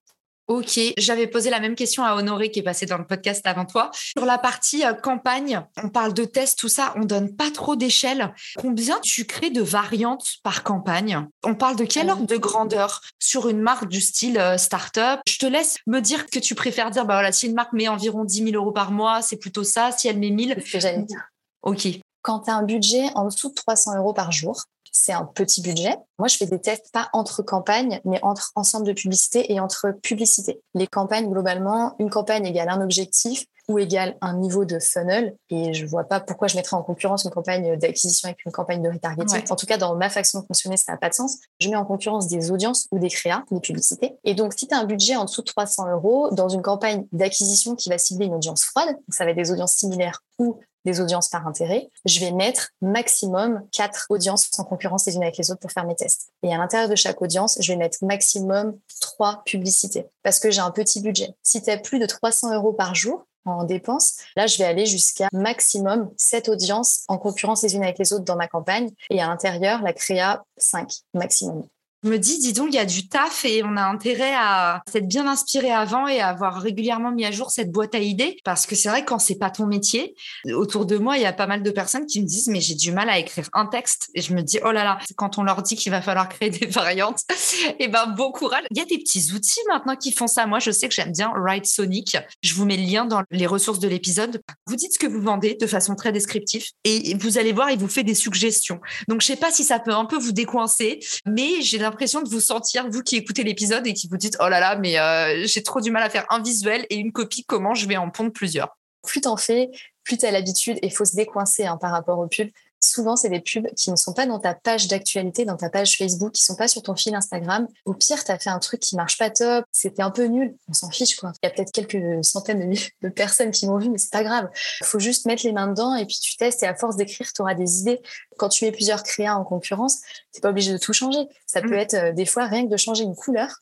[0.47, 3.65] Ok, j'avais posé la même question à Honoré qui est passé dans le podcast avant
[3.65, 3.89] toi.
[3.93, 7.75] Sur la partie euh, campagne, on parle de tests, tout ça, on donne pas trop
[7.75, 8.31] d'échelle.
[8.57, 11.27] Combien tu crées de variantes par campagne?
[11.43, 13.01] On parle de quelle ordre de grandeur?
[13.17, 15.21] Sur une marque du style euh, startup?
[15.27, 17.87] Je te laisse me dire que tu préfères dire, bah voilà, si une marque met
[17.87, 19.91] environ 10 000 euros par mois, c'est plutôt ça.
[19.91, 21.29] Si elle met 1000, c'est ce que j'allais dire.
[21.63, 21.87] Ok.
[22.21, 25.61] Quand tu as un budget en dessous de 300 euros par jour, c'est un petit
[25.61, 25.93] budget.
[26.19, 29.91] Moi, je fais des tests pas entre campagnes, mais entre ensemble de publicités et entre
[30.01, 30.61] publicités.
[30.73, 35.35] Les campagnes, globalement, une campagne égale un objectif ou égale un niveau de funnel.
[35.49, 38.81] Et je vois pas pourquoi je mettrais en concurrence une campagne d'acquisition avec une campagne
[38.81, 39.43] de retargeting.
[39.49, 41.39] En tout cas, dans ma façon de fonctionner, ça n'a pas de sens.
[41.59, 44.15] Je mets en concurrence des audiences ou des créas, des publicités.
[44.23, 47.05] Et donc, si tu as un budget en dessous de 300 euros dans une campagne
[47.11, 51.01] d'acquisition qui va cibler une audience froide, ça va être des audiences similaires ou des
[51.01, 55.51] audiences par intérêt, je vais mettre maximum quatre audiences en concurrence les unes avec les
[55.51, 56.29] autres pour faire mes tests.
[56.43, 60.61] Et à l'intérieur de chaque audience, je vais mettre maximum trois publicités parce que j'ai
[60.61, 61.35] un petit budget.
[61.43, 64.17] Si tu as plus de 300 euros par jour, en dépenses.
[64.35, 68.25] Là, je vais aller jusqu'à maximum sept audiences en concurrence les unes avec les autres
[68.25, 68.89] dans ma campagne.
[69.09, 71.63] Et à l'intérieur, la créa, 5 maximum
[72.07, 75.07] me dis, dis donc, il y a du taf et on a intérêt à s'être
[75.07, 78.37] bien inspiré avant et à avoir régulièrement mis à jour cette boîte à idées.
[78.43, 80.15] Parce que c'est vrai, quand c'est pas ton métier,
[80.53, 82.75] autour de moi, il y a pas mal de personnes qui me disent, mais j'ai
[82.75, 84.09] du mal à écrire un texte.
[84.13, 86.49] Et je me dis, oh là là, quand on leur dit qu'il va falloir créer
[86.49, 87.21] des variantes,
[87.67, 88.63] et eh ben, bon courage.
[88.71, 90.45] Il y a des petits outils maintenant qui font ça.
[90.45, 92.17] Moi, je sais que j'aime bien Write Sonic.
[92.43, 94.41] Je vous mets le lien dans les ressources de l'épisode.
[94.67, 97.79] Vous dites ce que vous vendez de façon très descriptive et vous allez voir, il
[97.79, 98.79] vous fait des suggestions.
[99.07, 102.21] Donc, je sais pas si ça peut un peu vous décoincer, mais j'ai l'impression l'impression
[102.21, 104.99] de vous sentir, vous qui écoutez l'épisode et qui vous dites, oh là là, mais
[104.99, 107.95] euh, j'ai trop du mal à faire un visuel et une copie, comment je vais
[107.95, 108.77] en pondre plusieurs?
[109.07, 109.71] Plus t'en fais,
[110.03, 112.49] plus tu as l'habitude et faut se décoincer hein, par rapport aux pubs
[112.85, 115.97] souvent, c'est des pubs qui ne sont pas dans ta page d'actualité, dans ta page
[115.97, 117.67] Facebook, qui sont pas sur ton fil Instagram.
[117.85, 120.55] Au pire, tu as fait un truc qui marche pas top, c'était un peu nul,
[120.69, 121.31] on s'en fiche quoi.
[121.41, 124.49] Il y a peut-être quelques centaines de, personnes qui m'ont vu, mais c'est pas grave.
[124.81, 127.31] Il faut juste mettre les mains dedans et puis tu testes et à force d'écrire,
[127.33, 128.01] tu auras des idées.
[128.37, 130.01] Quand tu mets plusieurs créas en concurrence,
[130.33, 131.25] tu pas obligé de tout changer.
[131.45, 131.79] Ça peut mm.
[131.79, 133.61] être euh, des fois rien que de changer une couleur,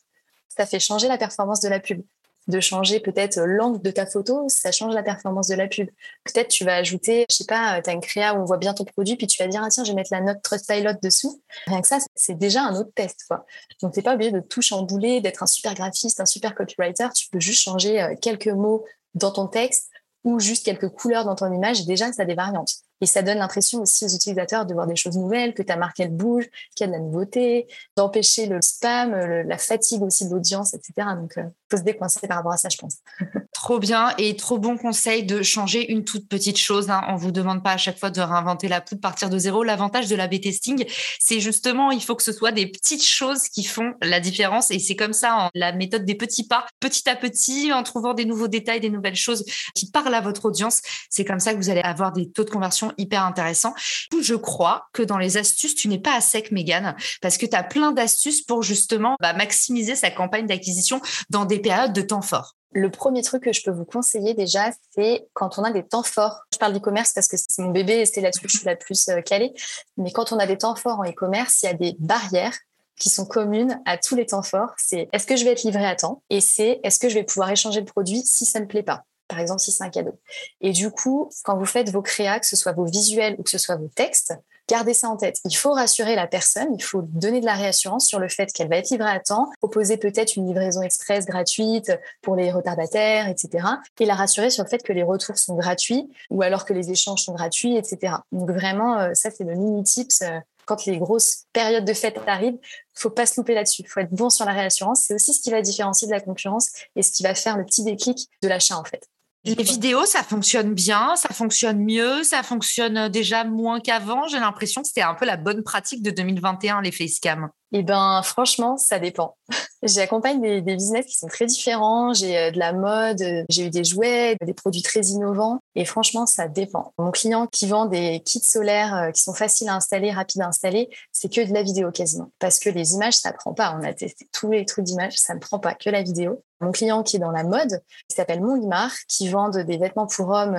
[0.49, 2.01] ça fait changer la performance de la pub.
[2.47, 5.87] De changer peut-être l'angle de ta photo, ça change la performance de la pub.
[6.25, 8.73] Peut-être tu vas ajouter, je sais pas, tu as une créa où on voit bien
[8.73, 11.41] ton produit, puis tu vas dire, ah, tiens, je vais mettre la note Trustpilot dessous.
[11.67, 13.25] Rien que ça, c'est déjà un autre test.
[13.27, 13.45] Quoi.
[13.81, 17.07] Donc, tu n'es pas obligé de tout chambouler, d'être un super graphiste, un super copywriter.
[17.15, 19.89] Tu peux juste changer euh, quelques mots dans ton texte
[20.23, 21.81] ou juste quelques couleurs dans ton image.
[21.81, 22.73] Et déjà, ça a des variantes.
[23.01, 25.99] Et ça donne l'impression aussi aux utilisateurs de voir des choses nouvelles, que ta marque,
[25.99, 30.31] elle bouge, qu'il y a de la nouveauté, d'empêcher le spam, la fatigue aussi de
[30.31, 30.93] l'audience, etc.
[31.17, 32.97] Donc, il euh, faut se décoincer par rapport à ça, je pense.
[33.63, 36.89] trop bien et trop bon conseil de changer une toute petite chose.
[36.89, 37.01] Hein.
[37.07, 39.63] On vous demande pas à chaque fois de réinventer la poudre, partir de zéro.
[39.63, 40.83] L'avantage de la B-testing,
[41.17, 44.69] c'est justement, il faut que ce soit des petites choses qui font la différence.
[44.69, 48.25] Et c'est comme ça, la méthode des petits pas, petit à petit, en trouvant des
[48.25, 49.45] nouveaux détails, des nouvelles choses
[49.75, 50.81] qui parlent à votre audience.
[51.09, 53.73] C'est comme ça que vous allez avoir des taux de conversion hyper intéressant.
[54.21, 57.55] Je crois que dans les astuces, tu n'es pas à sec, Megan, parce que tu
[57.55, 60.99] as plein d'astuces pour justement bah, maximiser sa campagne d'acquisition
[61.29, 62.57] dans des périodes de temps forts.
[62.73, 66.03] Le premier truc que je peux vous conseiller déjà, c'est quand on a des temps
[66.03, 66.43] forts.
[66.53, 68.75] Je parle d'e-commerce parce que c'est mon bébé et c'est là-dessus que je suis la
[68.75, 69.53] plus euh, calée.
[69.97, 72.57] Mais quand on a des temps forts en e-commerce, il y a des barrières
[72.99, 74.73] qui sont communes à tous les temps forts.
[74.77, 77.23] C'est est-ce que je vais être livré à temps et c'est est-ce que je vais
[77.23, 79.89] pouvoir échanger le produit si ça ne me plaît pas par exemple si c'est un
[79.89, 80.19] cadeau.
[80.61, 83.49] Et du coup, quand vous faites vos créas, que ce soit vos visuels ou que
[83.49, 84.33] ce soit vos textes,
[84.69, 85.39] gardez ça en tête.
[85.45, 88.69] Il faut rassurer la personne, il faut donner de la réassurance sur le fait qu'elle
[88.69, 93.65] va être livrée à temps, proposer peut-être une livraison express gratuite pour les retardataires, etc.
[93.99, 96.91] Et la rassurer sur le fait que les retours sont gratuits ou alors que les
[96.91, 98.15] échanges sont gratuits, etc.
[98.31, 100.21] Donc vraiment, euh, ça c'est le mini tips.
[100.21, 102.57] Euh, quand les grosses périodes de fête arrivent,
[102.93, 103.81] faut pas se louper là-dessus.
[103.81, 105.01] Il faut être bon sur la réassurance.
[105.07, 107.65] C'est aussi ce qui va différencier de la concurrence et ce qui va faire le
[107.65, 109.09] petit déclic de l'achat en fait.
[109.45, 114.25] Les vidéos, ça fonctionne bien, ça fonctionne mieux, ça fonctionne déjà moins qu'avant.
[114.27, 117.49] J'ai l'impression que c'était un peu la bonne pratique de 2021, les facecam.
[117.75, 119.35] Eh ben, franchement, ça dépend.
[119.81, 122.13] J'accompagne des, des business qui sont très différents.
[122.13, 125.59] J'ai euh, de la mode, euh, j'ai eu des jouets, des produits très innovants.
[125.73, 126.93] Et franchement, ça dépend.
[126.99, 130.47] Mon client qui vend des kits solaires euh, qui sont faciles à installer, rapides à
[130.47, 132.29] installer, c'est que de la vidéo quasiment.
[132.37, 133.75] Parce que les images, ça prend pas.
[133.75, 136.43] On a testé tous les trucs d'images, ça ne prend pas que la vidéo.
[136.61, 140.29] Mon client qui est dans la mode, qui s'appelle Monlimar, qui vend des vêtements pour
[140.29, 140.55] hommes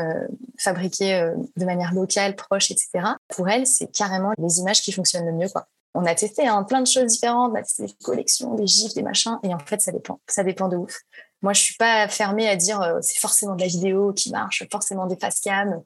[0.58, 3.06] fabriqués de manière locale, proche, etc.
[3.28, 5.48] Pour elle, c'est carrément les images qui fonctionnent le mieux.
[5.48, 8.66] Quoi on a testé hein, plein de choses différentes, on a testé des collections, des
[8.66, 10.20] gifs, des machins, et en fait, ça dépend.
[10.28, 11.00] Ça dépend de ouf.
[11.42, 14.64] Moi, je suis pas fermée à dire euh, c'est forcément de la vidéo qui marche,
[14.70, 15.82] forcément des face cam.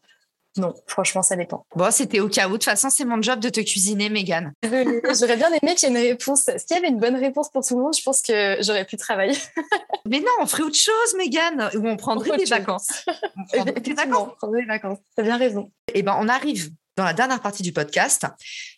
[0.56, 1.66] Non, franchement, ça dépend.
[1.76, 2.52] Bon, c'était au cas où.
[2.52, 4.52] De toute façon, c'est mon job de te cuisiner, Mégane.
[4.62, 6.42] J'aurais bien aimé qu'il y ait une réponse.
[6.56, 8.96] S'il y avait une bonne réponse pour tout le monde, je pense que j'aurais pu
[8.96, 9.36] travailler.
[10.06, 13.04] Mais non, on ferait autre chose, Mégane, où on prendrait des vacances.
[13.36, 14.28] On prendrait des vacances.
[14.32, 14.98] On prendrait des vacances.
[15.14, 15.70] T'as bien raison.
[15.94, 18.26] Eh ben, on arrive dans la dernière partie du podcast.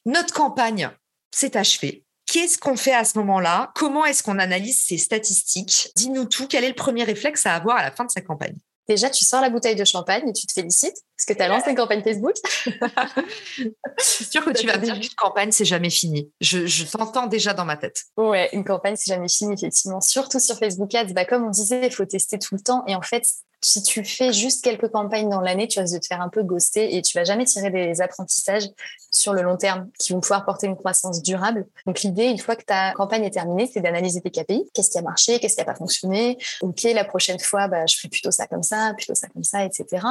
[0.04, 0.90] Notre campagne
[1.30, 2.04] c'est achevé.
[2.26, 3.72] Qu'est-ce qu'on fait à ce moment-là?
[3.74, 5.90] Comment est-ce qu'on analyse ces statistiques?
[5.96, 6.46] Dis-nous tout.
[6.46, 8.56] Quel est le premier réflexe à avoir à la fin de sa campagne?
[8.88, 11.48] Déjà, tu sors la bouteille de champagne et tu te félicites parce que tu as
[11.48, 12.34] lancé une campagne Facebook.
[12.64, 16.30] je suis sûre que tu vas me dire qu'une campagne, c'est jamais fini.
[16.40, 18.04] Je, t'entends déjà dans ma tête.
[18.16, 20.00] Ouais, une campagne, c'est jamais fini, effectivement.
[20.00, 22.84] Surtout sur Facebook Ads, bah, comme on disait, il faut tester tout le temps.
[22.86, 23.24] Et en fait,
[23.62, 26.42] si tu fais juste quelques campagnes dans l'année, tu risques de te faire un peu
[26.42, 28.68] ghoster et tu vas jamais tirer des apprentissages
[29.10, 31.66] sur le long terme qui vont pouvoir porter une croissance durable.
[31.86, 34.70] Donc l'idée, une fois que ta campagne est terminée, c'est d'analyser tes KPI.
[34.72, 36.38] Qu'est-ce qui a marché, qu'est-ce qui n'a pas fonctionné?
[36.62, 39.64] Ok, la prochaine fois, bah, je ferai plutôt ça comme ça, plutôt ça comme ça,
[39.64, 40.06] etc.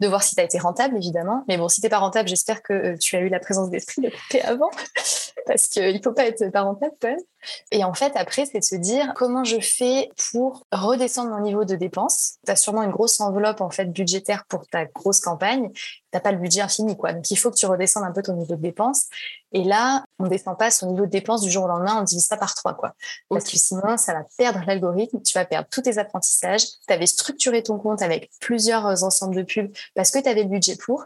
[0.00, 1.44] De voir si tu as été rentable, évidemment.
[1.48, 4.02] Mais bon, si t'es pas rentable, j'espère que euh, tu as eu la présence d'esprit
[4.02, 4.70] de couper avant
[5.46, 7.18] parce qu'il faut pas être pas rentable quand même.
[7.70, 11.64] Et en fait, après, c'est de se dire comment je fais pour redescendre mon niveau
[11.64, 12.34] de dépenses.
[12.44, 15.70] Tu as sûrement une grosse enveloppe en fait budgétaire pour ta grosse campagne.
[15.72, 16.94] Tu n'as pas le budget infini.
[16.94, 19.06] Donc, il faut que tu redescendes un peu ton niveau de dépenses.
[19.52, 22.02] Et là, on ne descend pas son niveau de dépenses du jour au lendemain, on
[22.02, 22.94] divise ça par trois, quoi.
[23.28, 26.64] Parce que sinon, ça va perdre l'algorithme, tu vas perdre tous tes apprentissages.
[26.86, 30.48] Tu avais structuré ton compte avec plusieurs ensembles de pubs parce que tu avais le
[30.48, 31.04] budget pour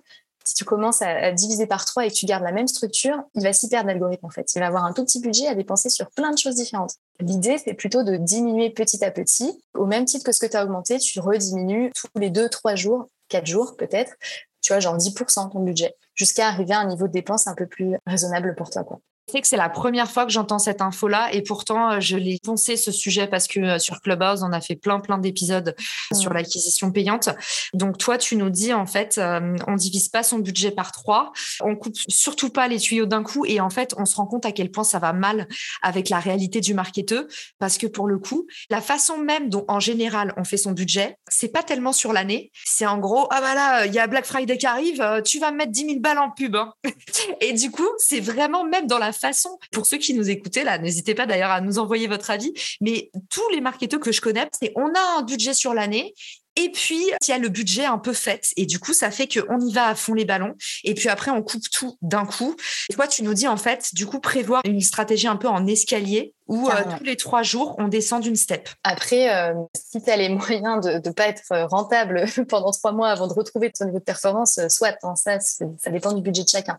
[0.49, 3.43] si tu commences à, diviser par trois et que tu gardes la même structure, il
[3.43, 4.51] va s'y perdre l'algorithme en fait.
[4.55, 6.95] Il va avoir un tout petit budget à dépenser sur plein de choses différentes.
[7.21, 9.63] L'idée, c'est plutôt de diminuer petit à petit.
[9.75, 12.77] Au même titre que ce que tu as augmenté, tu rediminues tous les deux, trois
[12.77, 14.15] jours, quatre jours peut-être,
[14.63, 17.67] tu vois, genre 10% ton budget, jusqu'à arriver à un niveau de dépense un peu
[17.67, 18.85] plus raisonnable pour toi.
[18.85, 19.01] Quoi
[19.33, 22.39] sais que c'est la première fois que j'entends cette info-là et pourtant euh, je l'ai
[22.43, 25.75] pensé ce sujet parce que euh, sur Clubhouse on a fait plein plein d'épisodes
[26.13, 27.29] sur l'acquisition payante.
[27.75, 31.33] Donc toi tu nous dis en fait euh, on divise pas son budget par trois,
[31.61, 34.47] on coupe surtout pas les tuyaux d'un coup et en fait on se rend compte
[34.47, 35.49] à quel point ça va mal
[35.83, 37.25] avec la réalité du marketeur
[37.59, 41.17] parce que pour le coup la façon même dont en général on fait son budget
[41.29, 44.25] c'est pas tellement sur l'année, c'est en gros ah bah là il y a Black
[44.25, 46.73] Friday qui arrive, tu vas me mettre 10 000 balles en pub hein.
[47.41, 49.59] et du coup c'est vraiment même dans la façon.
[49.73, 52.53] Pour ceux qui nous écoutaient, là, n'hésitez pas d'ailleurs à nous envoyer votre avis.
[52.81, 56.15] Mais tous les marketeurs que je connais, c'est on a un budget sur l'année
[56.59, 58.53] et puis, il y a le budget un peu fait.
[58.57, 60.57] Et du coup, ça fait qu'on y va à fond les ballons.
[60.83, 62.57] Et puis après, on coupe tout d'un coup.
[62.91, 65.69] Et toi, tu nous dis, en fait, du coup, prévoir une stratégie un peu en
[65.69, 68.69] escalier où euh, tous les trois jours, on descend d'une step.
[68.83, 73.11] Après, euh, si tu as les moyens de ne pas être rentable pendant trois mois
[73.11, 76.43] avant de retrouver ton niveau de performance, euh, soit, hein, ça, ça dépend du budget
[76.43, 76.79] de chacun.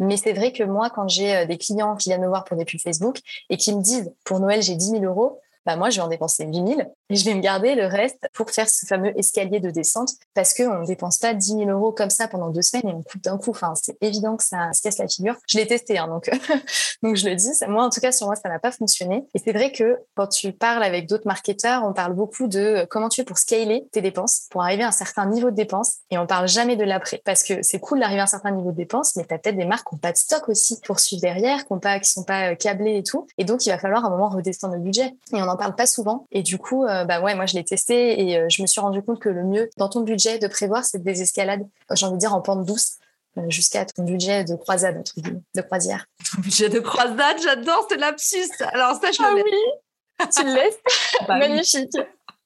[0.00, 2.64] Mais c'est vrai que moi, quand j'ai des clients qui viennent me voir pour des
[2.64, 5.96] pubs Facebook et qui me disent, pour Noël, j'ai 10 000 euros, bah moi, je
[5.96, 8.86] vais en dépenser 8 000 et je vais me garder le reste pour faire ce
[8.86, 12.50] fameux escalier de descente parce qu'on ne dépense pas 10 000 euros comme ça pendant
[12.50, 13.50] deux semaines et on coupe d'un coup.
[13.50, 15.36] Enfin, c'est évident que ça se casse la figure.
[15.48, 16.30] Je l'ai testé, hein, donc,
[17.02, 17.50] donc je le dis.
[17.68, 19.24] Moi, en tout cas, sur moi, ça n'a pas fonctionné.
[19.34, 23.08] Et c'est vrai que quand tu parles avec d'autres marketeurs, on parle beaucoup de comment
[23.08, 26.18] tu fais pour scaler tes dépenses, pour arriver à un certain niveau de dépenses et
[26.18, 28.76] on parle jamais de l'après parce que c'est cool d'arriver à un certain niveau de
[28.76, 31.22] dépenses, mais tu as peut-être des marques qui n'ont pas de stock aussi pour suivre
[31.22, 33.26] derrière, qui ne sont pas câblées et tout.
[33.38, 35.14] Et donc, il va falloir à un moment redescendre le budget.
[35.50, 36.26] N'en parle pas souvent.
[36.30, 38.80] Et du coup, euh, bah ouais, moi je l'ai testé et euh, je me suis
[38.80, 42.14] rendu compte que le mieux dans ton budget de prévoir, c'est des escalades, j'ai envie
[42.14, 42.98] de dire en pente douce,
[43.38, 46.06] euh, jusqu'à ton budget de croisade, entre de croisière.
[46.34, 48.64] Ton budget de croisade, j'adore ce lapsus.
[48.72, 50.78] Alors ça, je ah oui, tu le laisses.
[51.28, 51.96] Bah Magnifique.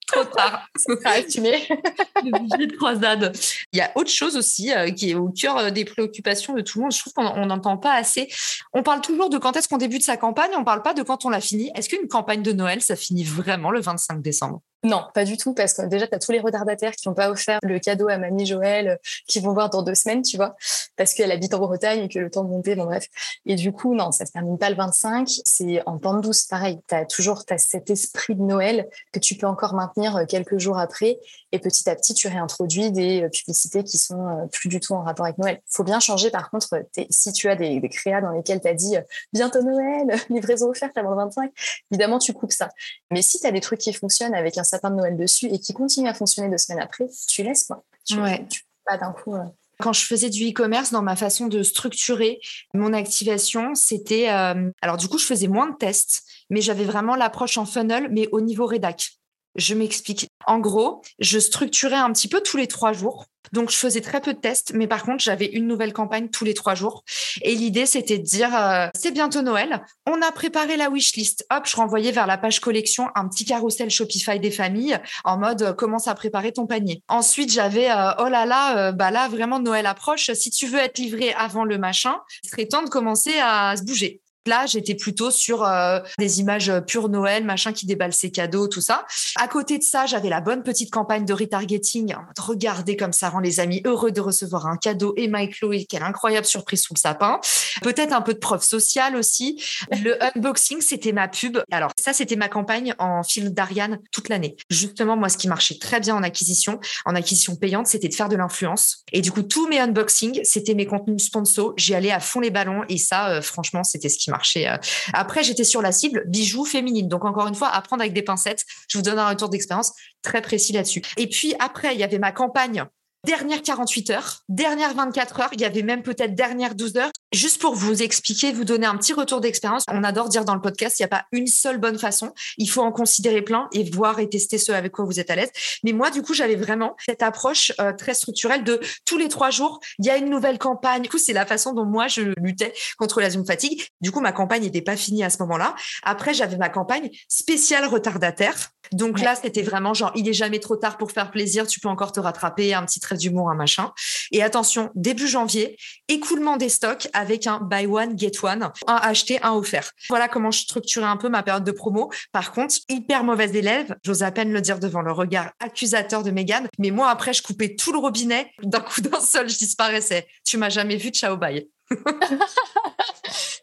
[0.06, 0.68] Trop tard.
[1.04, 1.66] assumé.
[2.24, 3.36] le budget de croisade.
[3.72, 6.82] Il y a autre chose aussi qui est au cœur des préoccupations de tout le
[6.84, 6.92] monde.
[6.92, 8.28] Je trouve qu'on n'entend pas assez.
[8.72, 11.02] On parle toujours de quand est-ce qu'on débute sa campagne, on ne parle pas de
[11.02, 11.70] quand on l'a fini.
[11.74, 14.60] Est-ce qu'une campagne de Noël, ça finit vraiment le 25 décembre?
[14.84, 17.30] Non, pas du tout, parce que déjà, tu as tous les retardataires qui n'ont pas
[17.30, 20.56] offert le cadeau à mamie Joël, euh, qui vont voir dans deux semaines, tu vois,
[20.96, 23.06] parce qu'elle habite en Bretagne et que le temps de monter, bon bref.
[23.46, 26.80] Et du coup, non, ça se termine pas le 25, c'est en pente douce, pareil.
[26.86, 30.78] Tu as toujours cet esprit de Noël que tu peux encore maintenir euh, quelques jours
[30.78, 31.18] après,
[31.52, 35.02] et petit à petit, tu réintroduis des euh, publicités qui sont plus du tout en
[35.02, 35.62] rapport avec Noël.
[35.66, 38.74] faut bien changer, par contre, si tu as des, des créas dans lesquels tu as
[38.74, 38.96] dit
[39.32, 41.50] bientôt Noël, livraison offerte avant le 25,
[41.90, 42.68] évidemment, tu coupes ça.
[43.10, 45.58] Mais si tu as des trucs qui fonctionnent avec un sapin de Noël dessus et
[45.58, 47.84] qui continue à fonctionner deux semaines après, tu laisses quoi.
[48.04, 48.46] Tu, ouais.
[48.84, 49.34] pas d'un coup.
[49.34, 49.44] Euh.
[49.80, 52.40] Quand je faisais du e-commerce, dans ma façon de structurer
[52.74, 54.30] mon activation, c'était.
[54.30, 58.08] Euh, alors, du coup, je faisais moins de tests, mais j'avais vraiment l'approche en funnel,
[58.10, 59.10] mais au niveau rédac.
[59.54, 60.28] Je m'explique.
[60.46, 63.26] En gros, je structurais un petit peu tous les trois jours.
[63.52, 66.44] Donc, je faisais très peu de tests, mais par contre, j'avais une nouvelle campagne tous
[66.44, 67.04] les trois jours.
[67.42, 71.46] Et l'idée, c'était de dire, euh, c'est bientôt Noël, on a préparé la wishlist.
[71.50, 75.62] Hop, je renvoyais vers la page collection un petit carrousel Shopify des familles en mode,
[75.62, 77.02] euh, commence à préparer ton panier.
[77.08, 80.32] Ensuite, j'avais, euh, oh là là, bah là, vraiment, Noël approche.
[80.32, 83.84] Si tu veux être livré avant le machin, il serait temps de commencer à se
[83.84, 84.20] bouger.
[84.46, 88.68] Là, j'étais plutôt sur euh, des images euh, pure Noël, machin qui déballe ses cadeaux,
[88.68, 89.06] tout ça.
[89.36, 92.14] À côté de ça, j'avais la bonne petite campagne de retargeting.
[92.38, 95.14] Regardez comme ça rend les amis heureux de recevoir un cadeau.
[95.16, 97.40] Et Mike Chloé, quelle incroyable surprise sous le sapin.
[97.82, 99.62] Peut-être un peu de preuve sociale aussi.
[99.90, 101.58] Le unboxing, c'était ma pub.
[101.70, 104.56] Alors ça, c'était ma campagne en film d'Ariane toute l'année.
[104.68, 108.28] Justement, moi, ce qui marchait très bien en acquisition, en acquisition payante, c'était de faire
[108.28, 109.04] de l'influence.
[109.12, 111.72] Et du coup, tous mes unboxings, c'était mes contenus sponsors.
[111.76, 112.82] J'y allais à fond les ballons.
[112.90, 114.76] Et ça, euh, franchement, c'était ce qui Euh.
[115.12, 117.08] Après, j'étais sur la cible bijoux féminine.
[117.08, 118.64] Donc, encore une fois, apprendre avec des pincettes.
[118.88, 119.92] Je vous donne un retour d'expérience
[120.22, 121.02] très précis là-dessus.
[121.16, 122.86] Et puis, après, il y avait ma campagne
[123.24, 127.10] dernière 48 heures, dernière 24 heures, il y avait même peut-être dernière 12 heures.
[127.34, 130.60] Juste pour vous expliquer, vous donner un petit retour d'expérience, on adore dire dans le
[130.60, 132.32] podcast, il n'y a pas une seule bonne façon.
[132.58, 135.34] Il faut en considérer plein et voir et tester ce avec quoi vous êtes à
[135.34, 135.50] l'aise.
[135.82, 139.50] Mais moi, du coup, j'avais vraiment cette approche euh, très structurelle de tous les trois
[139.50, 141.02] jours, il y a une nouvelle campagne.
[141.02, 143.84] Du coup, c'est la façon dont moi, je luttais contre la Zoom fatigue.
[144.00, 145.74] Du coup, ma campagne n'était pas finie à ce moment-là.
[146.04, 148.70] Après, j'avais ma campagne spéciale retardataire.
[148.92, 151.88] Donc là, c'était vraiment genre, il est jamais trop tard pour faire plaisir, tu peux
[151.88, 153.92] encore te rattraper, un petit trait d'humour, un machin.
[154.30, 155.76] Et attention, début janvier,
[156.08, 159.90] écoulement des stocks avec un buy one, get one, un acheté, un offert.
[160.08, 162.10] Voilà comment je structurais un peu ma période de promo.
[162.32, 166.30] Par contre, hyper mauvaise élève, j'ose à peine le dire devant le regard accusateur de
[166.30, 170.26] Megan, mais moi après, je coupais tout le robinet, d'un coup d'un seul, je disparaissais.
[170.44, 171.66] Tu m'as jamais vu, ciao, bye.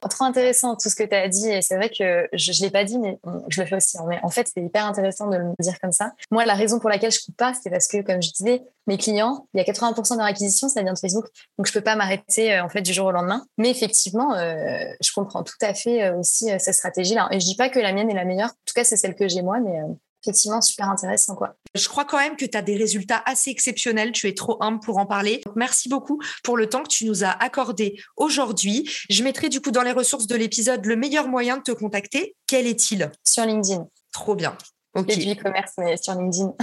[0.09, 1.49] Trop intéressant tout ce que tu as dit.
[1.49, 3.97] Et c'est vrai que je ne l'ai pas dit, mais je le fais aussi.
[3.97, 4.05] Hein.
[4.07, 6.11] Mais en fait, c'est hyper intéressant de le dire comme ça.
[6.31, 8.97] Moi, la raison pour laquelle je coupe pas, c'est parce que, comme je disais, mes
[8.97, 11.25] clients, il y a 80% de leur acquisition, ça vient de Facebook.
[11.57, 13.45] Donc, je peux pas m'arrêter euh, en fait du jour au lendemain.
[13.57, 17.27] Mais effectivement, euh, je comprends tout à fait euh, aussi cette stratégie-là.
[17.31, 18.49] Et je dis pas que la mienne est la meilleure.
[18.49, 19.79] En tout cas, c'est celle que j'ai moi, mais
[20.23, 21.35] effectivement super intéressant.
[21.35, 21.55] Quoi.
[21.75, 24.11] Je crois quand même que tu as des résultats assez exceptionnels.
[24.11, 25.41] Tu es trop humble pour en parler.
[25.55, 28.89] merci beaucoup pour le temps que tu nous as accordé aujourd'hui.
[29.09, 32.35] Je mettrai du coup dans les ressources de l'épisode le meilleur moyen de te contacter.
[32.47, 33.11] Quel est-il?
[33.23, 33.87] Sur LinkedIn.
[34.13, 34.57] Trop bien.
[34.93, 35.13] Okay.
[35.13, 36.53] Et du e-commerce, mais sur LinkedIn.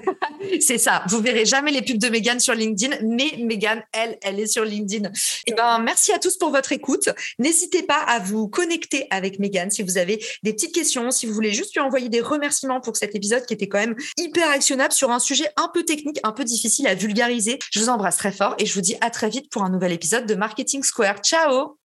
[0.60, 1.04] c'est ça.
[1.08, 4.64] Vous verrez jamais les pubs de Megan sur LinkedIn, mais Megan, elle, elle est sur
[4.64, 5.08] LinkedIn.
[5.08, 5.12] Et
[5.46, 7.08] eh ben, merci à tous pour votre écoute.
[7.38, 11.32] N'hésitez pas à vous connecter avec Megan si vous avez des petites questions, si vous
[11.32, 14.92] voulez juste lui envoyer des remerciements pour cet épisode qui était quand même hyper actionnable
[14.92, 17.60] sur un sujet un peu technique, un peu difficile à vulgariser.
[17.70, 19.92] Je vous embrasse très fort et je vous dis à très vite pour un nouvel
[19.92, 21.20] épisode de Marketing Square.
[21.22, 21.85] Ciao!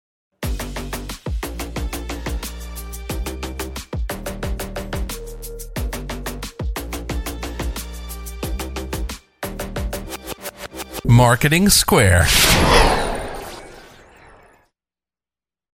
[11.13, 12.25] Marketing Square.